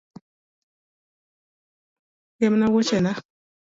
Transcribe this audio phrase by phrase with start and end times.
[2.39, 3.11] Gemna wuochena.